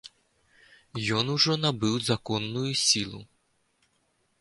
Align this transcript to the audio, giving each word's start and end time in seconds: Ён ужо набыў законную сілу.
Ён 1.19 1.25
ужо 1.35 1.53
набыў 1.67 1.95
законную 2.09 2.71
сілу. 2.87 3.21